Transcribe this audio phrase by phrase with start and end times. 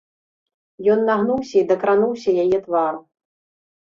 [0.93, 2.99] Ён нагнуўся і дакрануўся яе твару.